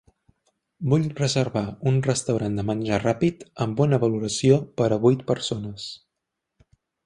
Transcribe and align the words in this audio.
Vull 0.93 1.03
reservar 1.19 1.63
un 1.91 1.99
restaurant 2.07 2.57
de 2.61 2.65
menjar 2.71 2.99
ràpid 3.03 3.45
amb 3.67 3.77
bona 3.83 4.03
valoració 4.07 4.61
per 4.81 4.89
a 4.89 5.01
vuit 5.07 5.25
persones. 5.31 5.89